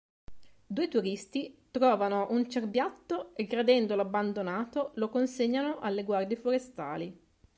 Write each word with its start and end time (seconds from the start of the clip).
Due 0.65 0.87
turisti 0.87 1.65
trovano 1.69 2.31
un 2.31 2.49
cerbiatto 2.49 3.35
e 3.35 3.45
credendolo 3.45 4.01
abbandonato, 4.01 4.93
lo 4.95 5.09
consegnano 5.09 5.77
alle 5.79 6.03
guardie 6.03 6.37
forestali. 6.37 7.21